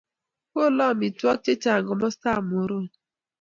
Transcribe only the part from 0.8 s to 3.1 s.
omitwokik chechang komostab Muhoroni